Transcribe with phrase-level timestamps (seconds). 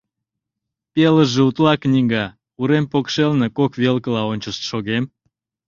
[0.93, 2.25] Пелыже утла— книга,
[2.61, 5.03] урем покшелне кок велкыла ончышт шогем.